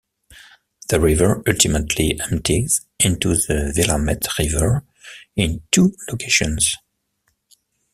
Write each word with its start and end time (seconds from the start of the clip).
The 0.89 0.99
river 0.99 1.43
ultimately 1.47 2.19
empties 2.31 2.81
into 2.99 3.35
the 3.35 3.71
Willamette 3.77 4.35
River 4.39 4.83
in 5.35 5.61
two 5.69 5.93
locations. 6.09 6.75